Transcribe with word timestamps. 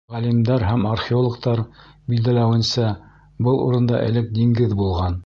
Ғалимдар 0.11 0.63
һәм 0.67 0.85
археологтар 0.91 1.61
билдәләүенсә, 2.13 2.89
был 3.49 3.63
урында 3.67 4.01
элек 4.11 4.37
диңгеҙ 4.41 4.79
булған. 4.83 5.19